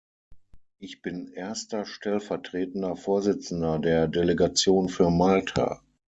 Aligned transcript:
Ich 0.79 1.03
bin 1.03 1.27
erster 1.27 1.85
stellvertretender 1.85 2.95
Vorsitzender 2.95 3.77
der 3.77 4.07
Delegation 4.07 4.89
für 4.89 5.11
Malta. 5.11 5.83